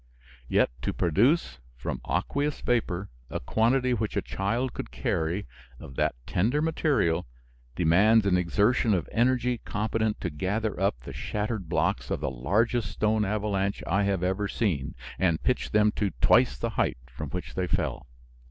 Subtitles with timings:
[0.47, 5.45] Yet to produce from aqueous vapor a quantity which a child could carry
[5.79, 7.27] of that tender material
[7.75, 12.89] demands an exertion of energy competent to gather up the shattered blocks of the largest
[12.89, 17.53] stone avalanche I have ever seen and pitch them to twice the height from which
[17.53, 18.07] they fell."